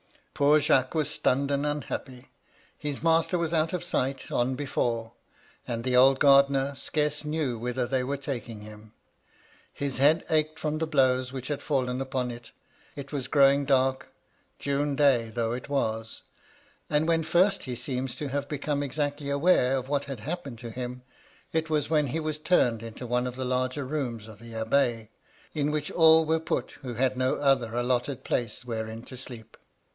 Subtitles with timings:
[0.33, 2.31] Poor Jacques was stunned and unhappy,—
[2.79, 5.13] his master was out of sight, on before;
[5.67, 8.91] and the old gardener scarce knew whither they were taking him.
[9.71, 12.49] His head ached from the blows which had fallen upon it;
[12.95, 14.07] it was growing dark,—
[14.57, 16.23] June day though it was,
[16.89, 16.97] ^ MY LADY LUDLOW.
[16.97, 20.57] 181 and when first he seems to have become exactly aware of what had happened
[20.57, 21.03] to him,
[21.53, 25.09] it was when he was turned into one of the larger rooms of the Abbaye,
[25.53, 29.55] in which all were put who had no other allotted place wherein to sleep.